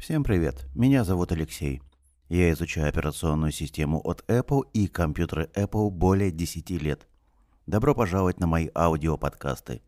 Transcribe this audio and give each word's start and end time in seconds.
Всем 0.00 0.24
привет, 0.24 0.64
меня 0.74 1.04
зовут 1.04 1.30
Алексей. 1.30 1.82
Я 2.30 2.50
изучаю 2.52 2.88
операционную 2.88 3.52
систему 3.52 4.00
от 4.02 4.24
Apple 4.30 4.62
и 4.72 4.88
компьютеры 4.88 5.50
Apple 5.54 5.90
более 5.90 6.30
10 6.30 6.70
лет. 6.82 7.06
Добро 7.66 7.94
пожаловать 7.94 8.40
на 8.40 8.46
мои 8.46 8.70
аудиоподкасты. 8.74 9.82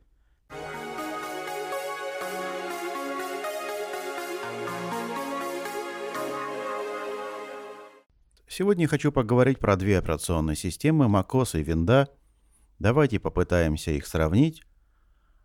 Сегодня 8.47 8.87
хочу 8.89 9.13
поговорить 9.13 9.61
про 9.61 9.77
две 9.77 9.97
операционные 9.97 10.57
системы 10.57 11.07
macOS 11.07 11.59
и 11.59 11.65
Windows. 11.65 12.09
Давайте 12.79 13.19
попытаемся 13.19 13.93
их 13.93 14.07
сравнить, 14.07 14.63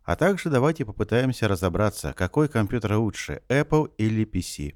а 0.07 0.15
также 0.15 0.49
давайте 0.49 0.85
попытаемся 0.85 1.49
разобраться, 1.49 2.13
какой 2.13 2.47
компьютер 2.47 2.95
лучше, 2.95 3.41
Apple 3.49 3.91
или 3.97 4.25
PC. 4.25 4.73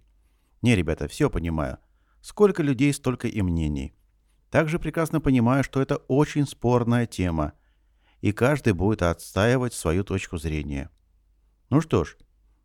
Не, 0.62 0.76
ребята, 0.76 1.08
все 1.08 1.30
понимаю. 1.30 1.78
Сколько 2.20 2.62
людей, 2.62 2.94
столько 2.94 3.30
и 3.30 3.42
мнений. 3.42 3.96
Также 4.50 4.78
прекрасно 4.78 5.22
понимаю, 5.22 5.64
что 5.64 5.82
это 5.82 5.96
очень 6.10 6.46
спорная 6.46 7.06
тема, 7.06 7.54
и 8.20 8.34
каждый 8.34 8.74
будет 8.74 9.04
отстаивать 9.04 9.74
свою 9.74 10.04
точку 10.04 10.38
зрения. 10.38 10.90
Ну 11.70 11.80
что 11.80 12.04
ж, 12.04 12.18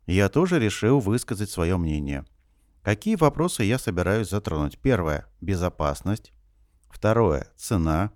я 0.05 0.27
тоже 0.27 0.59
решил 0.59 0.99
высказать 0.99 1.49
свое 1.49 1.77
мнение. 1.77 2.25
Какие 2.83 3.15
вопросы 3.15 3.63
я 3.63 3.79
собираюсь 3.79 4.29
затронуть? 4.29 4.77
Первое– 4.77 5.25
безопасность. 5.39 6.33
Второе– 6.89 7.47
цена. 7.55 8.11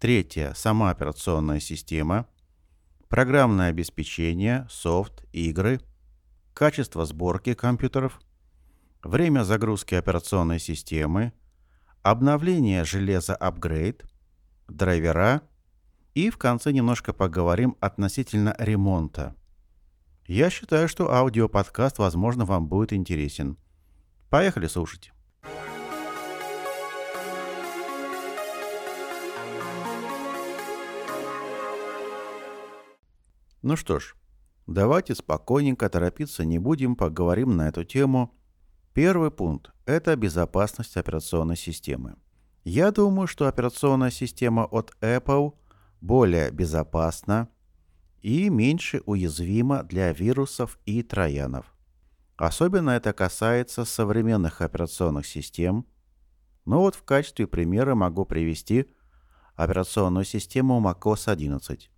Третье– 0.00 0.54
сама 0.56 0.88
операционная 0.88 1.60
система– 1.60 2.26
программное 3.12 3.68
обеспечение, 3.68 4.66
софт, 4.70 5.22
игры, 5.34 5.82
качество 6.54 7.04
сборки 7.04 7.52
компьютеров, 7.52 8.18
время 9.02 9.44
загрузки 9.44 9.94
операционной 9.94 10.58
системы, 10.58 11.34
обновление 12.00 12.84
железа 12.84 13.36
апгрейд, 13.36 14.06
драйвера 14.66 15.42
и 16.14 16.30
в 16.30 16.38
конце 16.38 16.72
немножко 16.72 17.12
поговорим 17.12 17.76
относительно 17.80 18.56
ремонта. 18.58 19.36
Я 20.26 20.48
считаю, 20.48 20.88
что 20.88 21.12
аудиоподкаст, 21.12 21.98
возможно, 21.98 22.46
вам 22.46 22.66
будет 22.66 22.94
интересен. 22.94 23.58
Поехали 24.30 24.68
слушать. 24.68 25.12
Ну 33.62 33.76
что 33.76 34.00
ж, 34.00 34.16
давайте 34.66 35.14
спокойненько 35.14 35.88
торопиться 35.88 36.44
не 36.44 36.58
будем, 36.58 36.96
поговорим 36.96 37.56
на 37.56 37.68
эту 37.68 37.84
тему. 37.84 38.34
Первый 38.92 39.30
пункт– 39.30 39.70
это 39.86 40.16
безопасность 40.16 40.96
операционной 40.96 41.56
системы. 41.56 42.16
Я 42.64 42.90
думаю, 42.90 43.28
что 43.28 43.46
операционная 43.46 44.10
система 44.10 44.64
от 44.64 44.92
Apple 45.00 45.54
более 46.00 46.50
безопасна 46.50 47.48
и 48.20 48.50
меньше 48.50 49.00
уязвима 49.06 49.84
для 49.84 50.12
вирусов 50.12 50.80
и 50.84 51.04
троянов. 51.04 51.72
Особенно 52.36 52.90
это 52.90 53.12
касается 53.12 53.84
современных 53.84 54.60
операционных 54.60 55.24
систем. 55.24 55.86
Но 56.64 56.80
вот 56.80 56.96
в 56.96 57.04
качестве 57.04 57.46
примера 57.46 57.94
могу 57.94 58.24
привести 58.24 58.86
операционную 59.54 60.24
систему 60.24 60.80
macOS 60.80 61.30
11 61.30 61.91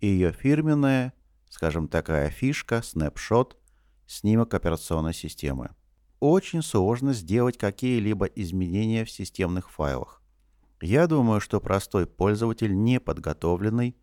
ее 0.00 0.32
фирменная, 0.32 1.12
скажем, 1.48 1.88
такая 1.88 2.30
фишка, 2.30 2.82
снапшот, 2.82 3.56
снимок 4.06 4.54
операционной 4.54 5.14
системы. 5.14 5.70
Очень 6.20 6.62
сложно 6.62 7.12
сделать 7.12 7.58
какие-либо 7.58 8.26
изменения 8.26 9.04
в 9.04 9.10
системных 9.10 9.70
файлах. 9.70 10.22
Я 10.80 11.06
думаю, 11.06 11.40
что 11.40 11.60
простой 11.60 12.06
пользователь 12.06 12.76
неподготовленный, 12.76 13.96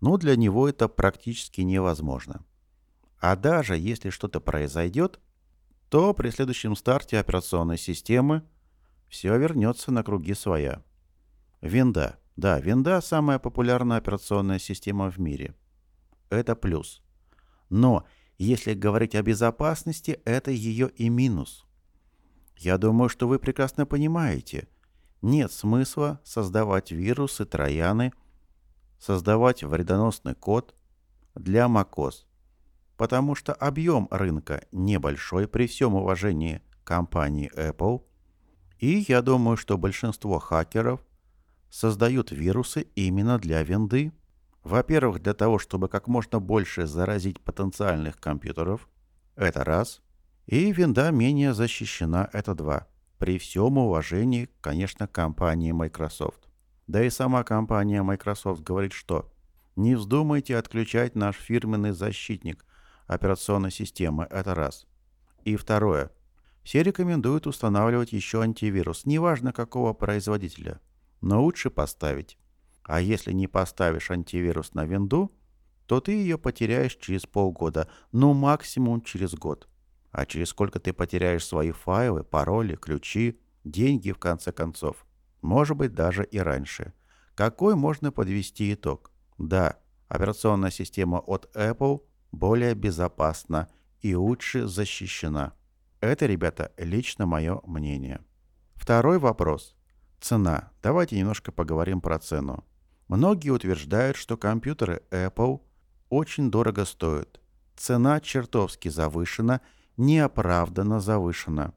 но 0.00 0.16
для 0.16 0.36
него 0.36 0.68
это 0.68 0.88
практически 0.88 1.60
невозможно. 1.60 2.44
А 3.20 3.36
даже 3.36 3.76
если 3.76 4.10
что-то 4.10 4.40
произойдет, 4.40 5.20
то 5.88 6.12
при 6.12 6.30
следующем 6.30 6.74
старте 6.74 7.18
операционной 7.18 7.78
системы 7.78 8.42
все 9.08 9.36
вернется 9.38 9.92
на 9.92 10.02
круги 10.02 10.34
своя. 10.34 10.82
Винда. 11.60 12.18
Да, 12.36 12.58
Винда– 12.60 13.00
самая 13.02 13.38
популярная 13.38 13.98
операционная 13.98 14.58
система 14.58 15.10
в 15.10 15.18
мире. 15.18 15.54
Это 16.30 16.56
плюс. 16.56 17.02
Но 17.68 18.06
если 18.38 18.72
говорить 18.74 19.14
о 19.14 19.22
безопасности, 19.22 20.20
это 20.24 20.50
ее 20.50 20.88
и 20.96 21.08
минус. 21.10 21.66
Я 22.56 22.78
думаю, 22.78 23.08
что 23.08 23.28
вы 23.28 23.38
прекрасно 23.38 23.84
понимаете. 23.86 24.68
Нет 25.20 25.52
смысла 25.52 26.20
создавать 26.24 26.90
вирусы, 26.90 27.44
трояны, 27.44 28.12
создавать 28.98 29.62
вредоносный 29.62 30.34
код 30.34 30.74
для 31.34 31.66
macOS, 31.66 32.24
потому 32.96 33.34
что 33.34 33.52
объем 33.52 34.08
рынка 34.10 34.66
небольшой 34.72 35.48
при 35.48 35.66
всем 35.66 35.94
уважении 35.94 36.62
компании 36.84 37.50
Apple, 37.54 38.02
и 38.78 39.04
я 39.08 39.22
думаю, 39.22 39.56
что 39.56 39.76
большинство 39.76 40.38
хакеров– 40.38 41.00
создают 41.72 42.30
вирусы 42.30 42.82
именно 42.94 43.38
для 43.38 43.62
винды. 43.62 44.12
Во-первых, 44.62 45.22
для 45.22 45.32
того, 45.32 45.58
чтобы 45.58 45.88
как 45.88 46.06
можно 46.06 46.38
больше 46.38 46.86
заразить 46.86 47.40
потенциальных 47.40 48.20
компьютеров. 48.20 48.90
Это 49.36 49.64
раз. 49.64 50.02
И 50.46 50.70
винда 50.70 51.10
менее 51.10 51.54
защищена. 51.54 52.28
Это 52.34 52.54
два. 52.54 52.88
При 53.18 53.38
всем 53.38 53.78
уважении, 53.78 54.50
конечно, 54.60 55.08
компании 55.08 55.72
Microsoft. 55.72 56.50
Да 56.88 57.02
и 57.02 57.08
сама 57.08 57.42
компания 57.42 58.02
Microsoft 58.02 58.62
говорит, 58.62 58.92
что 58.92 59.32
не 59.74 59.94
вздумайте 59.94 60.58
отключать 60.58 61.14
наш 61.14 61.36
фирменный 61.36 61.92
защитник 61.92 62.66
операционной 63.06 63.70
системы. 63.70 64.26
Это 64.30 64.54
раз. 64.54 64.86
И 65.44 65.56
второе. 65.56 66.10
Все 66.64 66.82
рекомендуют 66.82 67.46
устанавливать 67.46 68.12
еще 68.12 68.42
антивирус, 68.42 69.06
неважно 69.06 69.54
какого 69.54 69.94
производителя– 69.94 70.78
но 71.22 71.42
лучше 71.42 71.70
поставить. 71.70 72.36
А 72.82 73.00
если 73.00 73.32
не 73.32 73.46
поставишь 73.46 74.10
антивирус 74.10 74.74
на 74.74 74.84
винду, 74.84 75.32
то 75.86 76.00
ты 76.00 76.12
ее 76.12 76.36
потеряешь 76.36 76.96
через 76.96 77.26
полгода, 77.26 77.88
ну 78.12 78.34
максимум 78.34 79.00
через 79.02 79.34
год. 79.34 79.68
А 80.10 80.26
через 80.26 80.50
сколько 80.50 80.78
ты 80.78 80.92
потеряешь 80.92 81.46
свои 81.46 81.70
файлы, 81.70 82.22
пароли, 82.22 82.76
ключи, 82.76 83.40
деньги 83.64 84.10
в 84.10 84.18
конце 84.18 84.52
концов. 84.52 85.06
Может 85.40 85.76
быть 85.76 85.94
даже 85.94 86.24
и 86.24 86.38
раньше. 86.38 86.92
Какой 87.34 87.74
можно 87.74 88.12
подвести 88.12 88.74
итог? 88.74 89.10
Да, 89.38 89.78
операционная 90.08 90.70
система 90.70 91.16
от 91.18 91.50
Apple 91.56 92.02
более 92.30 92.74
безопасна 92.74 93.68
и 94.00 94.14
лучше 94.14 94.66
защищена. 94.66 95.54
Это, 96.00 96.26
ребята, 96.26 96.72
лично 96.76 97.26
мое 97.26 97.60
мнение. 97.64 98.20
Второй 98.74 99.18
вопрос. 99.18 99.76
Цена. 100.22 100.70
Давайте 100.84 101.18
немножко 101.18 101.50
поговорим 101.50 102.00
про 102.00 102.16
цену. 102.16 102.64
Многие 103.08 103.50
утверждают, 103.50 104.16
что 104.16 104.36
компьютеры 104.36 105.02
Apple 105.10 105.60
очень 106.10 106.48
дорого 106.48 106.84
стоят. 106.84 107.40
Цена 107.74 108.20
чертовски 108.20 108.88
завышена, 108.88 109.60
неоправданно 109.96 111.00
завышена. 111.00 111.74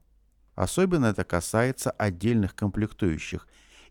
Особенно 0.54 1.08
это 1.08 1.24
касается 1.24 1.90
отдельных 1.90 2.54
комплектующих. 2.54 3.48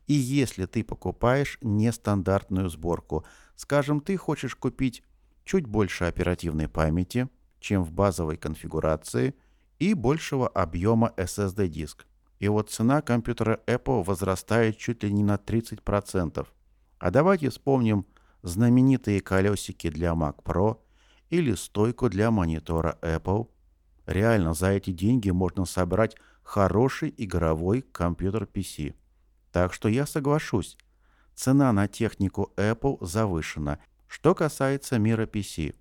И 0.07 0.15
если 0.15 0.67
ты 0.67 0.85
покупаешь 0.85 1.59
нестандартную 1.61 2.69
сборку, 2.69 3.27
скажем, 3.57 4.01
ты 4.01 4.17
хочешь 4.17 4.55
купить 4.55 5.03
чуть 5.45 5.67
больше 5.67 6.05
оперативной 6.05 6.69
памяти, 6.69 7.29
чем 7.59 7.83
в 7.83 7.91
базовой 7.91 8.37
конфигурации, 8.37 9.35
и 9.81 9.95
большего 9.95 10.47
объема 10.47 11.13
SSD-диск, 11.17 12.07
вот 12.49 12.71
цена 12.71 13.01
компьютера 13.03 13.61
Apple 13.67 14.03
возрастает 14.03 14.77
чуть 14.77 15.03
ли 15.05 15.13
не 15.13 15.23
на 15.23 15.37
30%. 15.37 16.47
А 16.99 17.11
давайте 17.11 17.51
вспомним 17.51 18.07
знаменитые 18.43 19.21
колесики 19.21 19.89
для 19.89 20.13
Mac 20.13 20.43
Pro 20.43 20.79
или 21.31 21.55
стойку 21.55 22.09
для 22.09 22.31
монитора 22.31 22.99
Apple. 23.03 23.49
Реально, 24.07 24.55
за 24.55 24.71
эти 24.71 24.91
деньги 24.91 25.31
можно 25.31 25.65
собрать 25.65 26.17
хороший 26.43 27.15
игровой 27.17 27.83
компьютер 27.83 28.45
PC. 28.45 28.95
Так 29.53 29.73
что 29.73 29.89
я 29.89 30.05
соглашусь, 30.05 30.77
цена 31.35 31.73
на 31.73 31.89
технику 31.89 32.53
Apple 32.57 32.99
завышена. 33.01 33.79
Что 34.07 34.35
касается 34.35 34.99
мира 34.99 35.27
PC, 35.27 35.75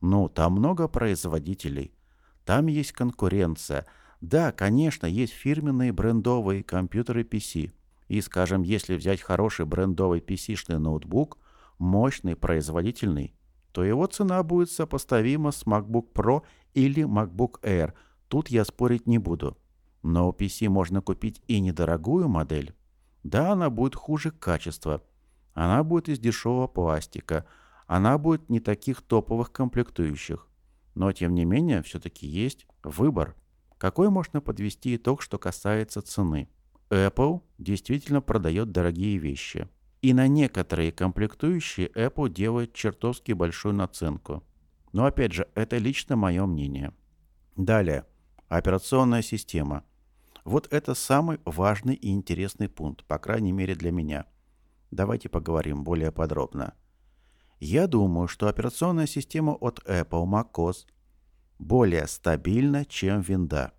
ну, 0.00 0.28
там 0.28 0.52
много 0.52 0.88
производителей, 0.88 1.94
там 2.44 2.66
есть 2.66 2.92
конкуренция– 2.92 3.86
да, 4.22 4.52
конечно, 4.52 5.04
есть 5.04 5.34
фирменные 5.34 5.92
брендовые 5.92 6.62
компьютеры 6.62 7.24
PC. 7.24 7.72
И, 8.08 8.20
скажем, 8.22 8.62
если 8.62 8.96
взять 8.96 9.20
хороший 9.20 9.66
брендовый 9.66 10.20
PC-шный 10.20 10.78
ноутбук, 10.78 11.36
мощный, 11.78 12.36
производительный, 12.36 13.34
то 13.72 13.84
его 13.84 14.06
цена 14.06 14.42
будет 14.42 14.70
сопоставима 14.70 15.50
с 15.50 15.64
MacBook 15.64 16.12
Pro 16.14 16.42
или 16.72 17.04
MacBook 17.04 17.60
Air, 17.62 17.92
Тут 18.32 18.48
я 18.48 18.64
спорить 18.64 19.06
не 19.06 19.18
буду. 19.18 19.58
Но 20.02 20.30
у 20.30 20.32
PC 20.32 20.70
можно 20.70 21.02
купить 21.02 21.42
и 21.48 21.60
недорогую 21.60 22.30
модель. 22.30 22.74
Да, 23.24 23.52
она 23.52 23.68
будет 23.68 23.94
хуже 23.94 24.30
качества. 24.30 25.02
Она 25.52 25.84
будет 25.84 26.08
из 26.08 26.18
дешевого 26.18 26.66
пластика. 26.66 27.44
Она 27.86 28.16
будет 28.16 28.48
не 28.48 28.58
таких 28.58 29.02
топовых 29.02 29.52
комплектующих. 29.52 30.48
Но, 30.94 31.12
тем 31.12 31.34
не 31.34 31.44
менее, 31.44 31.82
все-таки 31.82 32.26
есть 32.26 32.66
выбор. 32.82 33.36
Какой 33.82 34.10
можно 34.10 34.40
подвести 34.40 34.94
итог, 34.94 35.22
что 35.22 35.40
касается 35.40 36.02
цены? 36.02 36.48
Apple 36.88 37.42
действительно 37.58 38.20
продает 38.20 38.70
дорогие 38.70 39.18
вещи. 39.18 39.68
И 40.02 40.14
на 40.14 40.28
некоторые 40.28 40.92
комплектующие 40.92 41.88
Apple 41.88 42.30
делает 42.30 42.74
чертовски 42.74 43.32
большую 43.32 43.74
наценку. 43.74 44.44
Но 44.92 45.04
опять 45.04 45.32
же, 45.32 45.48
это 45.56 45.78
лично 45.78 46.14
мое 46.14 46.46
мнение. 46.46 46.94
Далее. 47.56 48.06
Операционная 48.48 49.20
система. 49.22 49.82
Вот 50.44 50.72
это 50.72 50.94
самый 50.94 51.40
важный 51.44 51.96
и 51.96 52.12
интересный 52.12 52.68
пункт, 52.68 53.04
по 53.06 53.18
крайней 53.18 53.50
мере 53.50 53.74
для 53.74 53.90
меня. 53.90 54.26
Давайте 54.92 55.28
поговорим 55.28 55.82
более 55.82 56.12
подробно. 56.12 56.74
Я 57.58 57.88
думаю, 57.88 58.28
что 58.28 58.46
операционная 58.46 59.08
система 59.08 59.54
от 59.54 59.80
Apple 59.88 60.24
macOS 60.24 60.86
более 61.62 62.06
стабильна, 62.06 62.84
чем 62.84 63.20
Windows. 63.20 63.72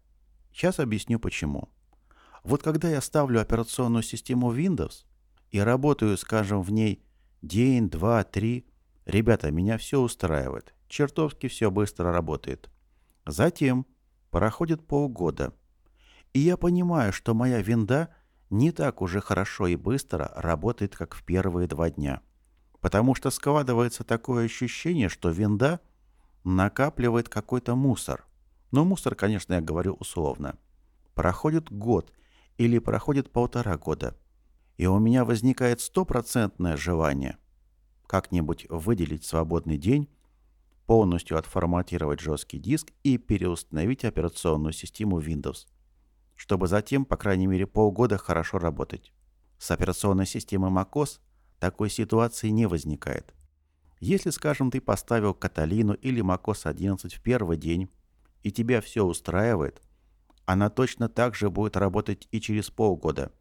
Сейчас 0.51 0.79
объясню 0.79 1.19
почему. 1.19 1.69
Вот 2.43 2.63
когда 2.63 2.89
я 2.89 3.01
ставлю 3.01 3.41
операционную 3.41 4.03
систему 4.03 4.53
Windows 4.53 5.05
и 5.51 5.59
работаю, 5.59 6.17
скажем, 6.17 6.61
в 6.61 6.71
ней 6.71 7.03
день, 7.41 7.89
два, 7.89 8.23
три, 8.23 8.67
ребята, 9.05 9.51
меня 9.51 9.77
все 9.77 9.99
устраивает. 9.99 10.73
Чертовски 10.87 11.47
все 11.47 11.71
быстро 11.71 12.11
работает. 12.11 12.69
Затем 13.25 13.85
проходит 14.29 14.85
полгода– 14.85 15.53
и 16.33 16.39
я 16.39 16.57
понимаю, 16.57 17.13
что 17.13 17.33
моя 17.33 17.61
винда 17.61 18.09
не 18.49 18.71
так 18.71 19.01
уже 19.01 19.21
хорошо 19.21 19.67
и 19.67 19.75
быстро 19.75 20.31
работает, 20.35 20.95
как 20.95 21.13
в 21.13 21.23
первые 21.23 21.67
два 21.67 21.89
дня. 21.91 22.21
Потому 22.81 23.15
что 23.15 23.29
складывается 23.29 24.03
такое 24.03 24.45
ощущение, 24.45 25.09
что 25.09 25.29
винда 25.29 25.79
накапливает 26.43 27.29
какой-то 27.29 27.75
мусор. 27.75 28.25
Но 28.71 28.85
мусор, 28.85 29.15
конечно, 29.15 29.53
я 29.53 29.61
говорю 29.61 29.93
условно. 29.99 30.57
Проходит 31.13 31.71
год 31.71 32.11
или 32.57 32.79
проходит 32.79 33.31
полтора 33.31 33.77
года. 33.77 34.17
И 34.77 34.85
у 34.87 34.97
меня 34.99 35.25
возникает 35.25 35.81
стопроцентное 35.81 36.77
желание 36.77 37.37
как-нибудь 38.07 38.67
выделить 38.69 39.25
свободный 39.25 39.77
день, 39.77 40.09
полностью 40.85 41.37
отформатировать 41.37 42.19
жесткий 42.19 42.59
диск 42.59 42.91
и 43.03 43.17
переустановить 43.17 44.03
операционную 44.05 44.73
систему 44.73 45.19
Windows 45.19 45.65
чтобы 46.35 46.67
затем, 46.67 47.05
по 47.05 47.17
крайней 47.17 47.47
мере, 47.47 47.65
полгода 47.65 48.17
хорошо 48.17 48.57
работать. 48.57 49.13
С 49.57 49.71
операционной 49.71 50.25
системой 50.25 50.71
macOS 50.71 51.19
такой 51.59 51.89
ситуации 51.89 52.49
не 52.49 52.65
возникает. 52.65 53.33
Если, 54.03 54.31
скажем, 54.31 54.69
ты 54.69 54.81
поставил 54.81 55.33
Каталину 55.33 55.93
или 55.93 56.21
macOS 56.21 56.67
11 56.67 57.13
в 57.13 57.21
первый 57.21 57.57
день, 57.57 57.89
и 58.41 58.51
тебя 58.51 58.81
все 58.81 59.05
устраивает, 59.05 59.81
она 60.45 60.69
точно 60.69 61.07
так 61.07 61.35
же 61.35 61.49
будет 61.49 61.77
работать 61.77 62.27
и 62.31 62.41
через 62.41 62.69
полгода, 62.69 63.31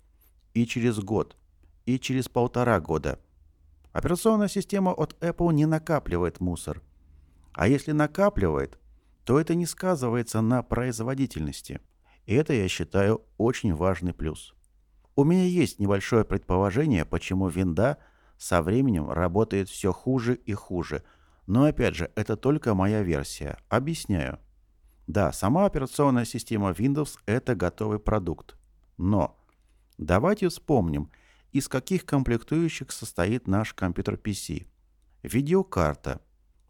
и 0.55 0.65
через 0.67 1.01
год, 1.01 1.37
и 1.85 1.99
через 1.99 2.29
полтора 2.29 2.81
года. 2.81 3.19
Операционная 3.93 4.49
система 4.49 4.91
от 4.91 5.15
Apple 5.21 5.53
не 5.53 5.67
накапливает 5.67 6.41
мусор. 6.41 6.81
А 7.53 7.67
если 7.67 7.93
накапливает, 7.93 8.79
то 9.25 9.41
это 9.41 9.55
не 9.55 9.67
сказывается 9.67 10.41
на 10.41 10.63
производительности– 10.63 11.81
и 12.27 12.35
это, 12.35 12.53
я 12.53 12.69
считаю, 12.69 13.23
очень 13.37 13.75
важный 13.75 14.13
плюс. 14.13 14.55
У 15.17 15.25
меня 15.25 15.45
есть 15.45 15.79
небольшое 15.79 16.25
предположение, 16.25 17.05
почему 17.05 17.49
винда 17.49 17.99
со 18.43 18.61
временем 18.61 19.09
работает 19.09 19.69
все 19.69 19.93
хуже 19.93 20.35
и 20.35 20.53
хуже. 20.53 21.05
Но 21.47 21.65
опять 21.65 21.95
же, 21.95 22.11
это 22.17 22.37
только 22.37 22.75
моя 22.75 23.03
версия. 23.03 23.59
Объясняю. 23.69 24.41
Да, 25.07 25.33
сама 25.33 25.65
операционная 25.67 26.25
система 26.25 26.71
Windows– 26.71 27.19
это 27.27 27.55
готовый 27.55 28.01
продукт. 28.01 28.57
Но 28.97 29.39
давайте 29.97 30.49
вспомним, 30.49 31.11
из 31.53 31.69
каких 31.69 32.05
комплектующих 32.05 32.91
состоит 32.91 33.47
наш 33.47 33.75
компьютер 33.75 34.15
PC. 34.15 34.67
Видеокарта. 35.23 36.21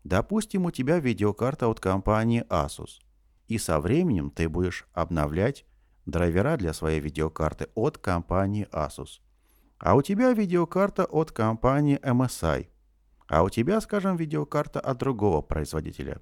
Допустим, 0.05 0.67
у 0.67 0.71
тебя 0.71 0.99
видеокарта 0.99 1.69
от 1.69 1.81
компании 1.81 2.45
Asus– 2.51 3.01
и 3.49 3.59
со 3.59 3.81
временем 3.81 4.31
ты 4.31 4.49
будешь 4.49 4.87
обновлять 4.93 5.67
драйвера 6.07 6.57
для 6.57 6.73
своей 6.73 7.01
видеокарты 7.01 7.69
от 7.75 7.99
компании 7.99 8.69
Asus. 8.73 9.21
А 9.83 9.97
у 9.97 10.03
тебя 10.03 10.33
видеокарта 10.33 11.05
от 11.05 11.33
компании 11.33 11.99
MSI. 11.99 12.69
А 13.27 13.43
у 13.43 13.51
тебя, 13.51 13.81
скажем, 13.81 14.17
видеокарта 14.17 14.79
от 14.79 14.99
другого 14.99 15.43
производителя. 15.43 16.21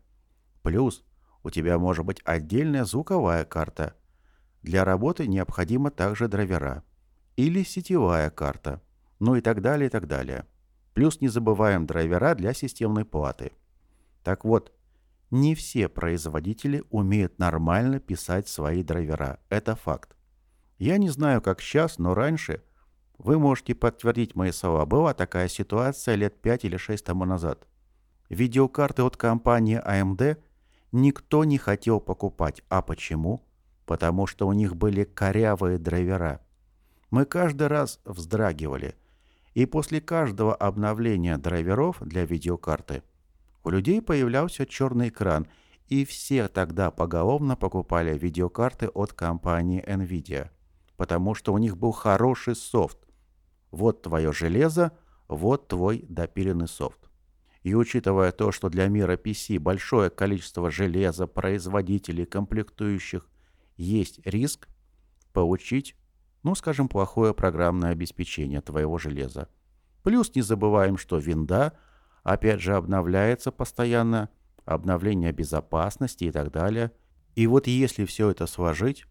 Плюс 0.63 1.05
у 1.43 1.51
тебя 1.51 1.79
может 1.79 2.07
быть 2.07 2.23
отдельная 2.25 2.87
звуковая 2.87 3.45
карта. 3.45 3.97
Для 4.63 4.83
работы 4.87 5.27
необходимо 5.27 5.91
также 5.91 6.27
драйвера. 6.27 6.85
Или 7.37 7.63
сетевая 7.63 8.31
карта. 8.31 8.81
Ну 9.19 9.37
и 9.37 9.43
так 9.43 9.61
далее, 9.61 9.89
и 9.89 9.91
так 9.91 10.07
далее. 10.07 10.47
Плюс 10.95 11.21
не 11.21 11.29
забываем 11.29 11.87
драйвера 11.87 12.35
для 12.35 12.55
системной 12.55 13.05
платы. 13.05 13.53
Так 14.25 14.47
вот, 14.47 14.73
не 15.31 15.55
все 15.55 15.91
производители 15.91 16.83
умеют 16.89 17.39
нормально 17.39 18.01
писать 18.01 18.49
свои 18.49 18.83
драйвера. 18.83 19.39
Это 19.51 19.77
факт. 19.77 20.17
Я 20.79 20.97
не 20.97 21.11
знаю, 21.11 21.43
как 21.43 21.61
сейчас, 21.61 21.99
но 21.99 22.15
раньше, 22.15 22.63
вы 23.23 23.39
можете 23.39 23.75
подтвердить 23.75 24.35
мои 24.35 24.51
слова, 24.51 24.87
была 24.87 25.15
такая 25.15 25.49
ситуация 25.49 26.15
лет 26.15 26.41
5 26.41 26.65
или 26.65 26.77
6 26.77 27.05
тому 27.05 27.25
назад. 27.25 27.67
Видеокарты 28.29 29.03
от 29.03 29.17
компании 29.17 29.81
AMD 29.85 30.39
никто 30.93 31.45
не 31.45 31.59
хотел 31.59 32.01
покупать. 32.01 32.63
А 32.69 32.83
почему? 32.83 33.47
Потому 33.87 34.27
что 34.27 34.47
у 34.47 34.53
них 34.53 34.77
были 34.77 35.05
корявые 35.05 35.79
драйвера. 35.79 36.41
Мы 37.11 37.25
каждый 37.25 37.67
раз 37.67 38.01
вздрагивали. 38.05 38.95
И 39.55 39.67
после 39.67 40.01
каждого 40.01 40.55
обновления 40.55 41.37
драйверов 41.39 41.99
для 42.01 42.25
видеокарты– 42.25 43.03
у 43.63 43.71
людей 43.71 44.01
появлялся 44.01 44.67
черный 44.67 45.09
экран, 45.09 45.47
и 45.89 46.05
все 46.05 46.49
тогда 46.49 46.91
поголовно 46.91 47.57
покупали 47.57 48.17
видеокарты 48.17 48.89
от 48.89 49.13
компании 49.13 49.85
NVIDIA, 49.87 50.49
потому 50.97 51.35
что 51.35 51.53
у 51.53 51.59
них 51.59 51.77
был 51.77 51.93
хороший 51.93 52.57
софт. 52.57 52.99
Вот 53.71 54.03
твое 54.03 54.33
железо, 54.33 54.93
вот 55.29 55.69
твой 55.69 56.05
допиленный 56.09 56.69
софт. 56.69 57.11
И 57.63 57.75
учитывая 57.75 58.33
то, 58.33 58.53
что 58.53 58.69
для 58.69 58.89
мира 58.89 59.17
PC 59.17 59.59
большое 59.59 60.11
количество 60.11 60.71
железа, 60.71 61.27
производителей, 61.27 62.25
комплектующих, 62.25 63.29
есть 63.77 64.21
риск 64.27 64.69
получить, 65.33 65.97
ну, 66.43 66.55
скажем, 66.55 66.89
плохое 66.89 67.35
программное 67.35 67.91
обеспечение 67.93 68.61
твоего 68.61 68.99
железа. 68.99 69.49
Плюс 70.03 70.35
не 70.35 70.43
забываем, 70.43 70.97
что 70.97 71.19
винда– 71.19 71.79
опять 72.23 72.61
же 72.61 72.75
обновляется 72.75 73.51
постоянно, 73.51 74.29
обновление 74.65 75.33
безопасности 75.33 76.25
и 76.25 76.31
так 76.31 76.51
далее. 76.51 76.93
И 77.35 77.47
вот 77.47 77.67
если 77.67 78.05
все 78.05 78.31
это 78.31 78.47
сложить, 78.47 79.07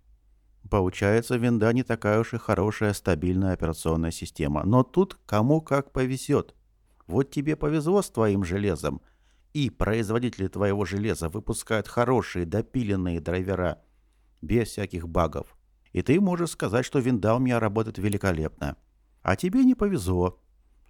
получается 0.70 1.38
винда 1.38 1.72
не 1.74 1.84
такая 1.84 2.20
уж 2.20 2.34
и 2.34 2.38
хорошая 2.38 2.94
стабильная 2.94 3.54
операционная 3.54 4.12
система. 4.12 4.64
Но 4.64 4.84
тут 4.84 5.18
кому 5.26 5.62
как 5.62 5.92
повезет. 5.92 6.56
Вот 7.08 7.32
тебе 7.32 7.56
повезло 7.56 8.02
с 8.02 8.10
твоим 8.10 8.44
железом, 8.44 9.02
и 9.54 9.70
производители 9.70 10.48
твоего 10.48 10.86
железа 10.86 11.30
выпускают 11.30 11.88
хорошие 11.88 12.46
допиленные 12.46 13.20
драйвера 13.20 13.82
без 14.42 14.70
всяких 14.70 15.08
багов. 15.08 15.58
И 15.92 16.02
ты 16.02 16.20
можешь 16.22 16.52
сказать, 16.52 16.86
что 16.86 17.00
винда 17.00 17.36
у 17.36 17.40
меня 17.40 17.60
работает 17.60 17.98
великолепно. 17.98 18.78
А 19.24 19.36
тебе 19.36 19.64
не 19.66 19.74
повезло 19.74 20.40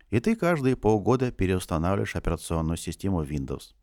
и 0.09 0.19
ты 0.19 0.35
каждые 0.35 0.75
полгода 0.75 1.31
переустанавливаешь 1.31 2.15
операционную 2.15 2.77
систему 2.77 3.23
Windows. 3.23 3.73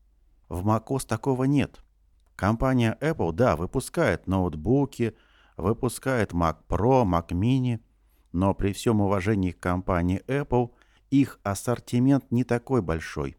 В 0.49 0.67
macOS 0.67 1.07
такого 1.07 1.45
нет. 1.45 1.81
Компания 2.35 2.99
Apple, 3.01 3.33
да, 3.33 3.57
выпускает 3.57 4.27
ноутбуки, 4.27 5.17
выпускает 5.57 6.33
Mac 6.33 6.59
Pro, 6.69 7.05
Mac 7.05 7.29
Mini, 7.29 7.81
но 8.33 8.55
при 8.55 8.73
всем 8.73 9.01
уважении 9.01 9.53
к 9.53 9.61
компании 9.61 10.23
Apple, 10.27 10.71
их 11.11 11.39
ассортимент 11.43 12.31
не 12.31 12.45
такой 12.45 12.83
большой. 12.83 13.37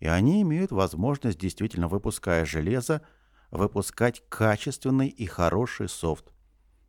И 0.00 0.06
они 0.06 0.42
имеют 0.42 0.70
возможность, 0.70 1.38
действительно 1.38 1.88
выпуская 1.88 2.44
железо, 2.44 3.02
выпускать 3.50 4.22
качественный 4.28 5.08
и 5.08 5.26
хороший 5.26 5.88
софт. 5.88 6.32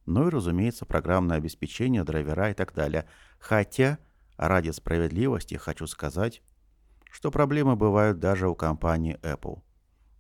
Ну 0.05 0.27
и, 0.27 0.29
разумеется, 0.29 0.85
программное 0.85 1.38
обеспечение, 1.38 2.03
драйвера 2.03 2.51
и 2.51 2.53
так 2.53 2.73
далее. 2.73 3.07
Хотя 3.39 3.99
Ради 4.39 4.69
справедливости 4.69 5.55
хочу 5.55 5.85
сказать, 5.85 6.41
что 7.11 7.29
проблемы 7.29 7.75
бывают 7.75 8.19
даже 8.19 8.47
у 8.47 8.55
компании 8.55 9.19
Apple. 9.21 9.61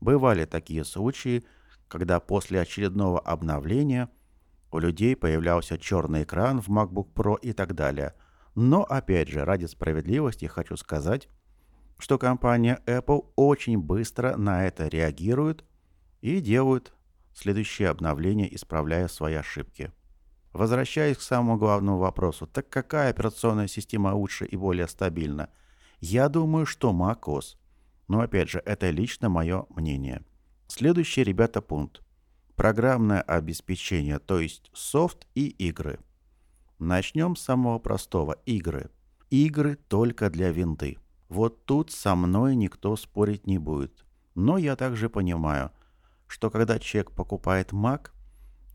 Бывали 0.01 0.43
такие 0.43 0.83
случаи, 0.83 1.45
когда 1.87 2.19
после 2.19 2.59
очередного 2.59 3.21
обновления 3.21 4.09
у 4.71 4.79
людей 4.79 5.15
появлялся 5.15 5.77
черный 5.77 6.23
экран 6.23 6.61
в 6.61 6.69
MacBook 6.69 7.13
Pro 7.13 7.39
и 7.39 7.53
так 7.53 7.73
далее. 7.73 8.13
Но 8.55 8.83
опять 8.83 9.29
же, 9.29 9.45
ради 9.45 9.65
справедливости 9.65 10.45
хочу 10.45 10.75
сказать, 10.77 11.27
что 11.97 12.17
компания 12.17 12.81
Apple 12.85 13.31
очень 13.35 13.77
быстро 13.77 14.35
на 14.37 14.65
это 14.65 14.87
реагирует 14.87 15.65
и 16.21 16.39
делает 16.39 16.93
следующее 17.33 17.89
обновление, 17.89 18.53
исправляя 18.53 19.07
свои 19.07 19.35
ошибки. 19.35 19.91
Возвращаясь 20.51 21.17
к 21.17 21.21
самому 21.21 21.57
главному 21.57 21.97
вопросу, 21.99 22.47
так 22.47 22.69
какая 22.69 23.11
операционная 23.11 23.67
система 23.67 24.13
лучше 24.13 24.45
и 24.45 24.57
более 24.57 24.87
стабильна? 24.87 25.49
Я 25.99 26.27
думаю, 26.29 26.65
что 26.65 26.91
macOS. 26.91 27.57
Но 28.07 28.21
опять 28.21 28.49
же, 28.49 28.61
это 28.65 28.89
лично 28.89 29.29
мое 29.29 29.65
мнение. 29.69 30.23
Следующий, 30.67 31.23
ребята, 31.23 31.61
пункт. 31.61 32.01
Программное 32.59 33.21
обеспечение, 33.21 34.19
то 34.19 34.37
есть 34.37 34.69
софт 34.73 35.25
и 35.33 35.47
игры. 35.47 35.97
Начнем 36.77 37.37
с 37.37 37.41
самого 37.41 37.79
простого. 37.79 38.33
Игры. 38.45 38.89
Игры 39.29 39.77
только 39.87 40.29
для 40.29 40.51
винды. 40.51 40.97
Вот 41.29 41.63
тут 41.63 41.89
со 41.89 42.15
мной 42.15 42.57
никто 42.57 42.97
спорить 42.97 43.47
не 43.47 43.57
будет. 43.59 44.03
Но 44.35 44.57
я 44.57 44.75
также 44.75 45.09
понимаю, 45.09 45.71
что 46.27 46.49
когда 46.51 46.79
человек 46.79 47.11
покупает 47.11 47.71
Mac, 47.71 48.09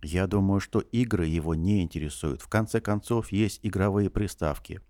я 0.03 0.27
думаю, 0.27 0.61
что 0.61 0.81
игры 0.81 1.27
его 1.27 1.55
не 1.55 1.83
интересуют. 1.83 2.41
В 2.41 2.49
конце 2.49 2.81
концов, 2.81 3.33
есть 3.33 3.61
игровые 3.63 4.09
приставки. 4.09 4.81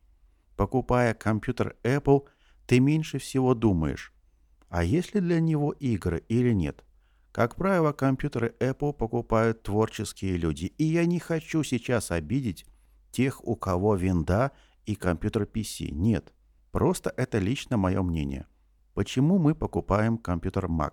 Покупая 0.54 1.14
компьютер 1.14 1.74
Apple, 1.82 2.28
ты 2.68 2.78
меньше 2.78 3.18
всего 3.18 3.54
думаешь, 3.54 4.12
а 4.68 4.84
есть 4.84 5.16
ли 5.16 5.20
для 5.20 5.40
него 5.40 5.72
игры 5.72 6.22
или 6.28 6.52
нет. 6.52 6.84
Как 7.34 7.56
правило, 7.56 7.92
компьютеры 7.92 8.54
Apple 8.60 8.92
покупают 8.92 9.64
творческие 9.64 10.36
люди, 10.36 10.66
и 10.66 10.84
я 10.84 11.04
не 11.04 11.18
хочу 11.18 11.64
сейчас 11.64 12.12
обидеть 12.12 12.64
тех, 13.10 13.44
у 13.44 13.56
кого 13.56 13.96
винда 13.96 14.52
и 14.86 14.94
компьютер 14.94 15.42
PC. 15.42 15.90
Нет. 15.90 16.32
Просто 16.70 17.12
это 17.16 17.38
лично 17.38 17.76
мое 17.76 18.02
мнение. 18.02 18.46
Почему 18.94 19.40
мы 19.40 19.56
покупаем 19.56 20.16
компьютер 20.16 20.66
Mac? 20.66 20.92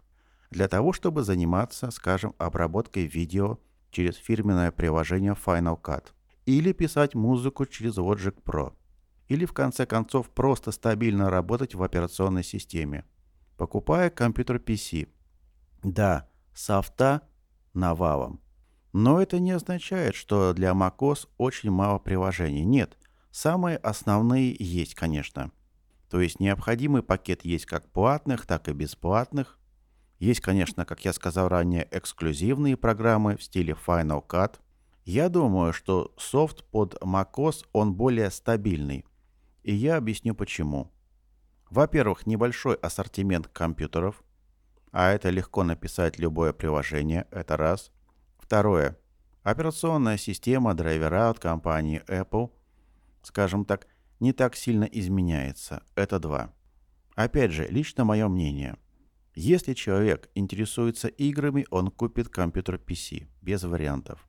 Для 0.50 0.68
того, 0.68 0.94
чтобы 0.94 1.22
заниматься, 1.22 1.92
скажем, 1.92 2.34
обработкой 2.40 3.06
видео 3.06 3.60
через 3.92 4.16
фирменное 4.16 4.72
приложение 4.72 5.34
Final 5.46 5.80
Cut. 5.80 6.06
Или 6.48 6.74
писать 6.74 7.14
музыку 7.14 7.68
через 7.68 8.00
Logic 8.00 8.36
Pro. 8.44 8.74
Или 9.28 9.46
в 9.46 9.54
конце 9.54 9.86
концов 9.86 10.32
просто 10.32 10.72
стабильно 10.72 11.30
работать 11.30 11.76
в 11.76 11.84
операционной 11.84 12.44
системе. 12.44 13.06
Покупая 13.58 14.10
компьютер 14.10 14.58
PC. 14.58 15.08
Да, 15.84 16.31
софта 16.54 17.22
навалом. 17.74 18.42
Но 18.94 19.22
это 19.22 19.40
не 19.40 19.52
означает, 19.52 20.16
что 20.16 20.54
для 20.54 20.72
macOS 20.72 21.28
очень 21.38 21.72
мало 21.72 22.00
приложений. 22.00 22.66
Нет, 22.66 22.98
самые 23.32 23.78
основные 23.78 24.56
есть, 24.60 24.96
конечно. 24.96 25.52
То 26.10 26.20
есть 26.20 26.42
необходимый 26.42 27.04
пакет 27.04 27.46
есть 27.46 27.66
как 27.66 27.90
платных, 27.90 28.46
так 28.46 28.68
и 28.68 28.74
бесплатных. 28.74 29.58
Есть, 30.20 30.42
конечно, 30.42 30.86
как 30.86 31.06
я 31.06 31.14
сказал 31.14 31.48
ранее, 31.48 31.88
эксклюзивные 31.90 32.76
программы 32.76 33.38
в 33.38 33.44
стиле 33.44 33.76
Final 33.88 34.26
Cut. 34.28 34.60
Я 35.06 35.30
думаю, 35.30 35.74
что 35.74 36.14
софт 36.18 36.66
под 36.66 36.96
macOS 37.02 37.66
он 37.72 37.94
более 37.94 38.30
стабильный. 38.30 39.06
И 39.64 39.74
я 39.74 39.96
объясню 39.96 40.36
почему. 40.36 40.92
Во-первых, 41.70 42.28
небольшой 42.28 42.76
ассортимент 42.76 43.48
компьютеров, 43.48 44.22
а 44.92 45.12
это 45.12 45.30
легко 45.30 45.64
написать 45.64 46.20
любое 46.20 46.54
приложение, 46.54 47.28
это 47.32 47.58
раз. 47.58 47.92
Второе. 48.40 48.98
Операционная 49.44 50.18
система 50.18 50.74
драйвера 50.74 51.30
от 51.30 51.40
компании 51.40 52.04
Apple, 52.08 52.52
скажем 53.24 53.66
так, 53.66 53.88
не 54.20 54.34
так 54.34 54.56
сильно 54.56 54.84
изменяется. 54.84 55.84
Это 55.96 56.20
два. 56.20 56.54
Опять 57.16 57.52
же, 57.52 57.68
лично 57.68 58.06
мое 58.06 58.28
мнение. 58.28 58.78
Если 59.34 59.74
человек 59.74 60.30
интересуется 60.36 61.08
играми, 61.08 61.66
он 61.72 61.90
купит 61.90 62.30
компьютер 62.30 62.76
PC, 62.76 63.28
без 63.42 63.64
вариантов. 63.64 64.28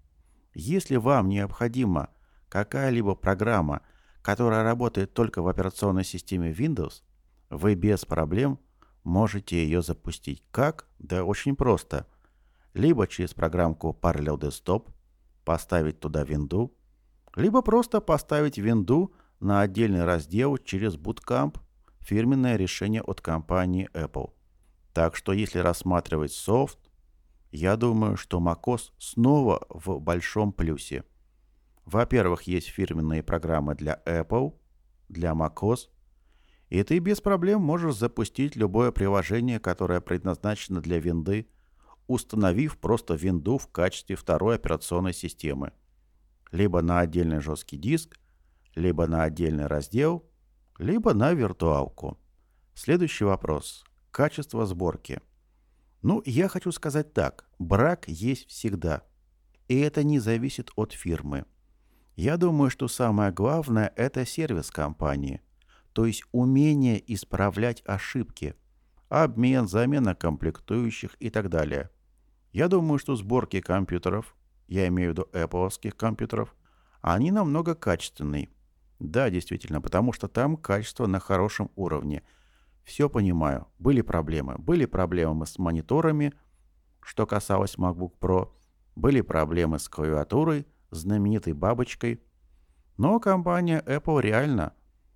Если 0.54 0.96
вам 0.96 1.28
необходима 1.28 2.10
какая-либо 2.48 3.14
программа, 3.14 3.82
которая 4.22 4.62
работает 4.62 5.12
только 5.12 5.42
в 5.42 5.48
операционной 5.48 6.04
системе 6.04 6.52
Windows, 6.52 7.02
вы 7.50 7.74
без 7.74 8.04
проблем 8.04 8.60
можете 9.04 9.62
ее 9.62 9.82
запустить. 9.82 10.42
Как? 10.50 10.88
Да 10.98 11.24
очень 11.24 11.56
просто. 11.56 12.06
Либо 12.74 13.06
через 13.06 13.34
программку 13.34 13.96
Parallel 14.00 14.38
Desktop 14.38 14.88
поставить 15.44 16.00
туда 16.00 16.24
винду, 16.24 16.74
либо 17.34 17.62
просто 17.62 18.00
поставить 18.00 18.58
винду 18.58 19.12
на 19.40 19.60
отдельный 19.60 20.04
раздел 20.04 20.56
через 20.58 20.96
Bootcamp 20.96 21.58
фирменное 22.00 22.56
решение 22.56 23.02
от 23.02 23.20
компании 23.20 23.88
Apple. 23.92 24.32
Так 24.92 25.16
что 25.16 25.32
если 25.32 25.58
рассматривать 25.58 26.32
софт, 26.32 26.78
я 27.50 27.76
думаю, 27.76 28.16
что 28.16 28.40
macOS 28.40 28.92
снова 28.98 29.66
в 29.68 29.98
большом 30.00 30.52
плюсе. 30.52 31.04
Во-первых, 31.84 32.42
есть 32.42 32.68
фирменные 32.68 33.22
программы 33.22 33.74
для 33.74 34.00
Apple, 34.06 34.54
для 35.08 35.32
macOS, 35.32 35.88
и 36.72 36.82
ты 36.84 37.00
без 37.00 37.20
проблем 37.20 37.60
можешь 37.60 37.96
запустить 37.96 38.56
любое 38.56 38.92
приложение, 38.92 39.60
которое 39.60 40.00
предназначено 40.00 40.80
для 40.80 41.00
винды, 41.00 41.46
установив 42.06 42.78
просто 42.78 43.12
винду 43.12 43.58
в 43.58 43.68
качестве 43.68 44.16
второй 44.16 44.54
операционной 44.54 45.12
системы. 45.12 45.74
Либо 46.50 46.80
на 46.80 47.00
отдельный 47.00 47.40
жесткий 47.42 47.76
диск, 47.76 48.18
либо 48.74 49.06
на 49.06 49.24
отдельный 49.24 49.66
раздел, 49.66 50.26
либо 50.78 51.12
на 51.12 51.34
виртуалку. 51.34 52.18
Следующий 52.72 53.24
вопрос. 53.24 53.84
Качество 54.10 54.64
сборки. 54.64 55.20
Ну, 56.00 56.22
я 56.24 56.48
хочу 56.48 56.72
сказать 56.72 57.12
так. 57.12 57.44
Брак 57.58 58.08
есть 58.08 58.48
всегда. 58.48 59.02
И 59.68 59.78
это 59.78 60.04
не 60.04 60.20
зависит 60.20 60.70
от 60.76 60.94
фирмы. 60.94 61.44
Я 62.16 62.38
думаю, 62.38 62.70
что 62.70 62.88
самое 62.88 63.30
главное– 63.30 63.92
это 63.96 64.24
сервис 64.24 64.70
компании. 64.70 65.42
То 65.92 66.06
есть 66.06 66.24
умение 66.32 67.02
исправлять 67.12 67.82
ошибки. 67.86 68.54
Обмен, 69.08 69.68
замена 69.68 70.14
комплектующих 70.14 71.16
и 71.20 71.28
так 71.28 71.50
далее. 71.50 71.90
Я 72.52 72.68
думаю, 72.68 72.98
что 72.98 73.16
сборки 73.16 73.60
компьютеров, 73.60 74.34
я 74.68 74.88
имею 74.88 75.10
в 75.10 75.12
виду 75.12 75.28
Apple 75.32 75.90
компьютеров, 75.92 76.54
они 77.02 77.30
намного 77.30 77.74
качественнее. 77.74 78.48
Да, 78.98 79.30
действительно, 79.30 79.80
потому 79.80 80.12
что 80.12 80.28
там 80.28 80.56
качество 80.56 81.06
на 81.06 81.18
хорошем 81.18 81.70
уровне. 81.74 82.22
Все 82.84 83.10
понимаю. 83.10 83.66
Были 83.78 84.00
проблемы. 84.00 84.56
Были 84.58 84.86
проблемы 84.86 85.46
с 85.46 85.58
мониторами, 85.58 86.32
что 87.00 87.26
касалось 87.26 87.76
MacBook 87.76 88.12
Pro. 88.20 88.50
Были 88.94 89.20
проблемы 89.20 89.78
с 89.78 89.88
клавиатурой, 89.88 90.66
знаменитой 90.90 91.52
бабочкой. 91.52 92.22
Но 92.96 93.18
компания 93.18 93.82
Apple 93.86 94.20
реально 94.20 94.74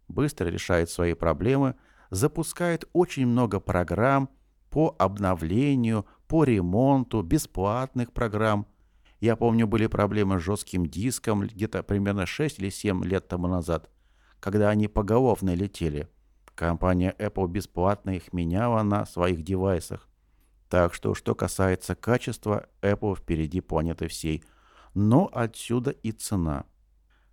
быстро 0.08 0.48
решает 0.48 0.90
свои 0.90 1.14
проблемы, 1.14 1.74
запускает 2.10 2.88
очень 2.92 3.26
много 3.26 3.60
программ 3.60 4.30
по 4.70 4.94
обновлению, 4.98 6.06
по 6.28 6.44
ремонту, 6.44 7.22
бесплатных 7.22 8.12
программ– 8.12 8.66
я 9.20 9.36
помню, 9.36 9.66
были 9.66 9.86
проблемы 9.86 10.38
с 10.38 10.42
жестким 10.42 10.86
диском 10.86 11.40
где-то 11.40 11.82
примерно 11.82 12.26
6 12.26 12.58
или 12.58 12.68
7 12.68 13.04
лет 13.04 13.28
тому 13.28 13.48
назад, 13.48 13.90
когда 14.40 14.68
они 14.68 14.88
поголовно 14.88 15.54
летели. 15.54 16.08
Компания 16.54 17.14
Apple 17.18 17.48
бесплатно 17.48 18.10
их 18.10 18.32
меняла 18.32 18.82
на 18.82 19.06
своих 19.06 19.42
девайсах. 19.42 20.08
Так 20.68 20.94
что, 20.94 21.14
что 21.14 21.34
касается 21.34 21.94
качества, 21.94 22.68
Apple 22.82 23.16
впереди 23.16 23.60
планеты 23.60 24.08
всей. 24.08 24.42
Но 24.94 25.30
отсюда 25.32 25.90
и 25.90 26.12
цена. 26.12 26.64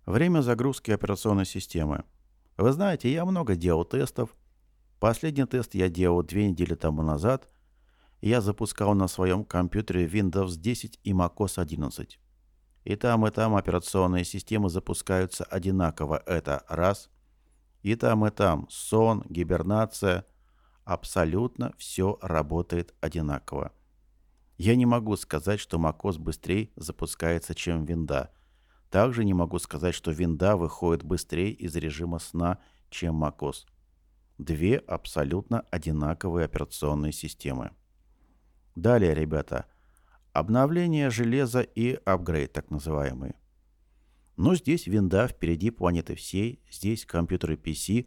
Время 0.06 0.42
загрузки 0.42 0.90
операционной 0.90 1.46
системы. 1.46 2.04
Вы 2.56 2.72
знаете, 2.72 3.12
я 3.12 3.24
много 3.24 3.56
делал 3.56 3.84
тестов. 3.84 4.36
Последний 5.00 5.44
тест 5.44 5.74
я 5.74 5.88
делал 5.88 6.22
две 6.22 6.48
недели 6.48 6.74
тому 6.74 7.02
назад, 7.02 7.48
я 8.20 8.40
запускал 8.40 8.94
на 8.94 9.06
своем 9.06 9.44
компьютере 9.44 10.06
Windows 10.06 10.56
10 10.56 10.98
и 11.02 11.12
macOS 11.12 11.60
11. 11.60 12.18
И 12.84 12.96
там, 12.96 13.26
и 13.26 13.30
там 13.30 13.54
операционные 13.54 14.24
системы 14.24 14.70
запускаются 14.70 15.44
одинаково. 15.44 16.22
Это 16.24 16.64
раз. 16.68 17.10
И 17.82 17.94
там, 17.96 18.24
и 18.24 18.30
там 18.30 18.66
сон, 18.70 19.24
гибернация. 19.28 20.24
Абсолютно 20.84 21.74
все 21.76 22.18
работает 22.22 22.94
одинаково. 23.02 23.72
Я 24.56 24.74
не 24.74 24.86
могу 24.86 25.16
сказать, 25.16 25.60
что 25.60 25.78
macOS 25.78 26.18
быстрее 26.18 26.70
запускается, 26.76 27.54
чем 27.54 27.84
винда. 27.84 28.32
Также 28.94 29.24
не 29.24 29.34
могу 29.34 29.58
сказать, 29.58 29.92
что 29.92 30.12
винда 30.12 30.56
выходит 30.56 31.02
быстрее 31.02 31.50
из 31.50 31.74
режима 31.74 32.20
сна, 32.20 32.60
чем 32.90 33.24
macOS. 33.24 33.66
Две 34.38 34.76
абсолютно 34.76 35.62
одинаковые 35.72 36.44
операционные 36.44 37.10
системы. 37.10 37.72
Далее, 38.76 39.12
ребята, 39.12 39.66
Обновление 40.32 41.10
железа 41.10 41.62
и 41.62 41.98
апгрейд 42.04 42.52
так 42.52 42.70
называемый. 42.70 43.34
Но 44.36 44.54
здесь 44.54 44.86
винда 44.86 45.26
впереди 45.26 45.70
планеты 45.70 46.14
всей, 46.14 46.62
здесь 46.70 47.04
компьютеры 47.04 47.56
PC, 47.56 48.06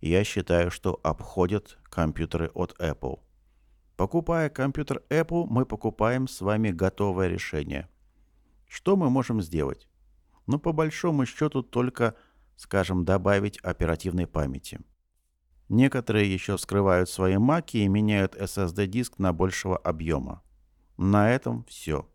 я 0.00 0.22
считаю, 0.22 0.70
что 0.70 1.00
обходят 1.02 1.76
компьютеры 1.90 2.52
от 2.54 2.78
Apple. 2.78 3.18
Покупая 3.96 4.48
компьютер 4.48 5.02
Apple, 5.10 5.46
мы 5.50 5.66
покупаем 5.66 6.28
с 6.28 6.40
вами 6.40 6.70
готовое 6.70 7.26
решение. 7.26 7.88
Что 8.68 8.94
мы 8.94 9.10
можем 9.10 9.42
сделать? 9.42 9.89
Ну, 10.50 10.58
по 10.58 10.72
большому 10.72 11.26
счету, 11.26 11.62
только, 11.62 12.16
скажем, 12.56 13.04
добавить 13.04 13.58
оперативной 13.58 14.26
памяти. 14.26 14.80
Некоторые 15.68 16.32
еще 16.32 16.56
вскрывают 16.56 17.08
свои 17.08 17.38
маки 17.38 17.76
и 17.76 17.88
меняют 17.88 18.34
SSD-диск 18.34 19.18
на 19.18 19.32
большего 19.32 19.76
объема. 19.76 20.42
На 20.96 21.30
этом 21.30 21.64
все. 21.64 22.10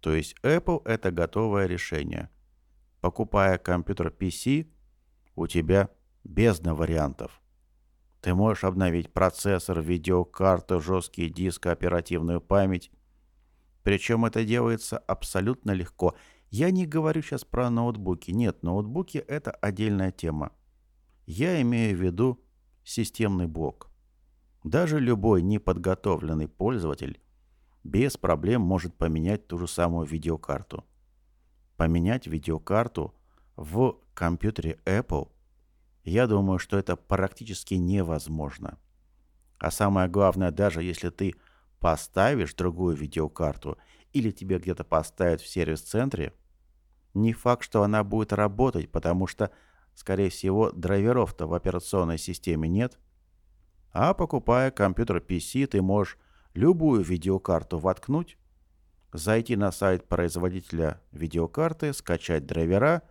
То 0.00 0.14
есть 0.14 0.34
Apple 0.42 0.82
это 0.86 1.10
готовое 1.10 1.66
решение– 1.66 2.30
покупая 3.02 3.58
компьютер 3.58 4.14
PC, 4.18 4.68
у 5.34 5.46
тебя 5.46 5.90
бездна 6.24 6.74
вариантов. 6.74 7.42
Ты 8.22 8.32
можешь 8.32 8.64
обновить 8.64 9.12
процессор, 9.12 9.80
видеокарту, 9.80 10.80
жесткий 10.80 11.28
диск, 11.28 11.66
оперативную 11.66 12.40
память. 12.40 12.92
Причем 13.82 14.24
это 14.24 14.44
делается 14.44 14.98
абсолютно 14.98 15.72
легко. 15.72 16.14
Я 16.52 16.70
не 16.70 16.86
говорю 16.86 17.20
сейчас 17.20 17.44
про 17.44 17.68
ноутбуки. 17.68 18.30
Нет, 18.30 18.62
ноутбуки— 18.62 19.18
это 19.26 19.50
отдельная 19.50 20.12
тема. 20.12 20.52
Я 21.26 21.60
имею 21.62 21.96
в 21.96 22.00
виду 22.00 22.40
системный 22.84 23.48
блок. 23.48 23.90
Даже 24.62 25.00
любой 25.00 25.42
неподготовленный 25.42 26.46
пользователь 26.46 27.20
без 27.82 28.16
проблем 28.16 28.62
может 28.62 28.94
поменять 28.94 29.48
ту 29.48 29.58
же 29.58 29.66
самую 29.66 30.06
видеокарту 30.06 30.84
поменять 31.82 32.28
видеокарту 32.28 33.12
в 33.56 33.96
компьютере 34.14 34.78
Apple, 34.84 35.32
я 36.04 36.28
думаю, 36.28 36.60
что 36.60 36.78
это 36.78 36.94
практически 36.94 37.74
невозможно. 37.74 38.78
А 39.58 39.72
самое 39.72 40.08
главное, 40.08 40.52
даже 40.52 40.84
если 40.84 41.10
ты 41.10 41.34
поставишь 41.80 42.54
другую 42.54 42.96
видеокарту 42.96 43.78
или 44.12 44.30
тебе 44.30 44.58
где-то 44.60 44.84
поставят 44.84 45.40
в 45.40 45.48
сервис-центре, 45.48 46.32
не 47.14 47.32
факт, 47.32 47.64
что 47.64 47.82
она 47.82 48.04
будет 48.04 48.32
работать, 48.32 48.90
потому 48.90 49.26
что, 49.26 49.50
скорее 49.94 50.30
всего, 50.30 50.70
драйверов-то 50.70 51.46
в 51.46 51.54
операционной 51.54 52.18
системе 52.18 52.68
нет. 52.68 52.98
А 53.92 54.14
покупая 54.14 54.70
компьютер 54.70 55.18
PC, 55.18 55.66
ты 55.66 55.82
можешь 55.82 56.18
любую 56.54 57.02
видеокарту 57.02 57.78
воткнуть, 57.78 58.38
зайти 59.12 59.56
на 59.56 59.72
сайт 59.72 60.08
производителя 60.08 61.00
видеокарты, 61.12 61.92
скачать 61.92 62.46
драйвера 62.46 63.02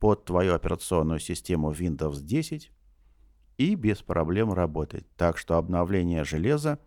под 0.00 0.24
твою 0.24 0.54
операционную 0.54 1.20
систему 1.20 1.72
Windows 1.72 2.20
10 2.20 2.72
и 3.58 3.74
без 3.74 4.02
проблем 4.02 4.52
работать. 4.52 5.06
Так 5.16 5.38
что 5.38 5.56
обновление 5.56 6.24
железа 6.24 6.80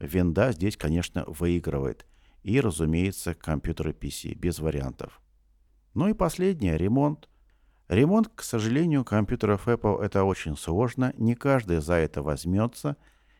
винда 0.00 0.52
здесь, 0.52 0.76
конечно, 0.76 1.24
выигрывает. 1.26 2.06
И, 2.42 2.60
разумеется, 2.60 3.34
компьютеры 3.34 3.92
PC, 3.92 4.34
без 4.34 4.58
вариантов. 4.58 5.20
Ну 5.94 6.08
и 6.08 6.12
последнее, 6.12 6.76
ремонт. 6.76 7.28
Ремонт, 7.88 8.28
к 8.34 8.42
сожалению, 8.42 9.04
компьютеров 9.04 9.68
Apple 9.68 10.02
это 10.02 10.24
очень 10.24 10.56
сложно. 10.56 11.14
Не 11.16 11.34
каждый 11.34 11.80
за 11.80 11.94
это 11.94 12.22
возьмется. 12.22 12.96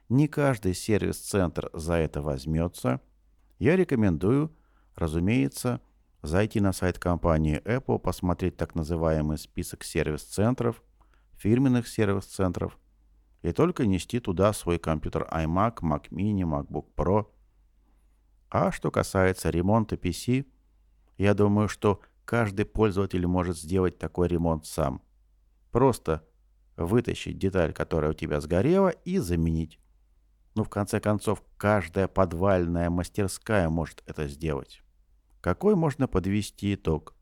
Не 0.08 0.28
каждый 0.28 0.74
сервис-центр 0.74 1.70
за 1.72 1.94
это 1.94 2.22
возьмется– 2.22 3.00
я 3.58 3.76
рекомендую, 3.76 4.52
разумеется, 4.96 5.80
зайти 6.22 6.60
на 6.60 6.72
сайт 6.72 6.98
компании 6.98 7.62
Apple, 7.64 7.98
посмотреть 7.98 8.56
так 8.56 8.74
называемый 8.74 9.38
список 9.38 9.84
сервис-центров, 9.84 10.82
фирменных 11.36 11.86
сервис-центров, 11.86 12.78
и 13.42 13.52
только 13.52 13.86
нести 13.86 14.18
туда 14.20 14.52
свой 14.52 14.78
компьютер 14.78 15.28
iMac, 15.30 15.76
Mac 15.80 16.08
Mini, 16.10 16.42
MacBook 16.42 16.86
Pro. 16.96 17.26
А 18.50 18.72
что 18.72 18.90
касается 18.90 19.50
ремонта 19.50 19.96
PC, 19.96 20.46
я 21.16 21.34
думаю, 21.34 21.68
что 21.68 22.00
каждый 22.24 22.64
пользователь 22.64 23.26
может 23.26 23.58
сделать 23.58 23.98
такой 23.98 24.28
ремонт 24.28 24.66
сам. 24.66 25.02
Просто 25.70 26.26
вытащить 26.76 27.38
деталь, 27.38 27.72
которая 27.72 28.12
у 28.12 28.14
тебя 28.14 28.40
сгорела, 28.40 28.88
и 28.88 29.18
заменить. 29.18 29.78
Ну, 30.54 30.64
в 30.64 30.68
конце 30.68 31.00
концов, 31.00 31.42
каждая 31.56 32.08
подвальная 32.08 32.90
мастерская 32.90 33.68
может 33.68 34.02
это 34.06 34.28
сделать. 34.28 34.82
Какой 35.40 35.74
можно 35.74 36.08
подвести 36.08 36.74
итог? 36.74 37.14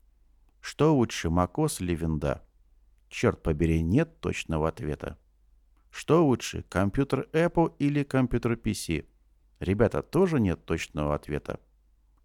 Что 0.61 0.95
лучше, 0.95 1.29
Макос 1.29 1.81
или 1.81 1.95
Винда? 1.95 2.43
Черт 3.09 3.43
побери, 3.43 3.81
нет 3.81 4.19
точного 4.21 4.69
ответа. 4.69 5.17
Что 5.89 6.25
лучше, 6.25 6.63
компьютер 6.69 7.27
Apple 7.33 7.75
или 7.79 8.03
компьютер 8.03 8.53
PC? 8.53 9.05
Ребята, 9.59 10.01
тоже 10.01 10.39
нет 10.39 10.65
точного 10.65 11.13
ответа. 11.13 11.59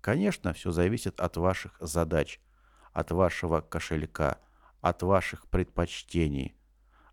Конечно, 0.01 0.53
все 0.53 0.71
зависит 0.71 1.21
от 1.21 1.37
ваших 1.37 1.77
задач, 1.81 2.41
от 2.93 3.11
вашего 3.11 3.61
кошелька, 3.61 4.39
от 4.81 5.03
ваших 5.03 5.47
предпочтений, 5.49 6.57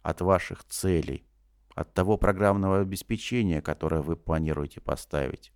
от 0.02 0.22
ваших 0.22 0.64
целей– 0.66 1.26
от 1.76 1.94
того 1.94 2.18
программного 2.18 2.80
обеспечения, 2.80 3.62
которое 3.62 4.02
вы 4.02 4.16
планируете 4.16 4.80
поставить. 4.80 5.52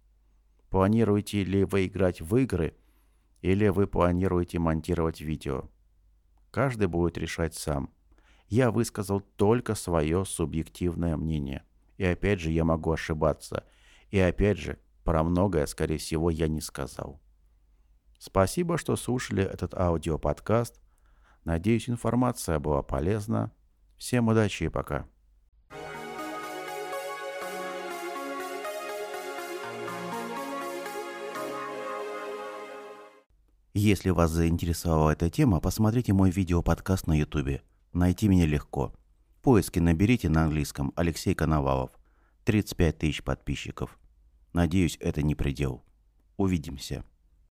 Планируете 0.69 1.43
ли 1.43 1.63
вы 1.63 1.87
играть 1.87 2.21
в 2.21 2.35
игры, 2.35 2.75
или 3.41 3.69
вы 3.69 3.87
планируете 3.87 4.59
монтировать 4.59 5.21
видео. 5.21 5.69
Каждый 6.51 6.87
будет 6.87 7.17
решать 7.17 7.55
сам. 7.55 7.89
Я 8.49 8.69
высказал 8.69 9.21
только 9.21 9.75
свое 9.75 10.25
субъективное 10.25 11.15
мнение. 11.15 11.63
И 11.97 12.03
опять 12.03 12.41
же, 12.41 12.51
я 12.51 12.65
могу 12.65 12.91
ошибаться. 12.91 13.65
И 14.09 14.19
опять 14.19 14.57
же, 14.57 14.77
про 15.05 15.23
многое, 15.23 15.65
скорее 15.67 15.97
всего, 15.97 16.29
я 16.29 16.47
не 16.49 16.59
сказал. 16.59 17.21
Спасибо, 18.19 18.77
что 18.77 18.97
слушали 18.97 19.43
этот 19.43 19.73
аудиоподкаст. 19.73 20.79
Надеюсь, 21.45 21.89
информация 21.89 22.59
была 22.59 22.83
полезна. 22.83 23.51
Всем 23.97 24.27
удачи 24.27 24.65
и 24.65 24.69
пока. 24.69 25.07
Если 33.73 34.09
вас 34.09 34.31
заинтересовала 34.31 35.11
эта 35.11 35.29
тема, 35.29 35.61
посмотрите 35.61 36.11
мой 36.11 36.29
видео-подкаст 36.29 37.07
на 37.07 37.17
ютубе. 37.17 37.61
Найти 37.93 38.27
меня 38.27 38.45
легко. 38.45 38.93
В 39.37 39.41
поиске 39.41 39.79
наберите 39.79 40.27
на 40.27 40.43
английском 40.43 40.91
Алексей 40.97 41.33
Коновалов. 41.33 41.91
35 42.43 42.97
тысяч 42.97 43.23
подписчиков. 43.23 43.97
Надеюсь, 44.51 44.97
это 44.99 45.21
не 45.21 45.35
предел. 45.35 45.83
Увидимся. 46.35 47.05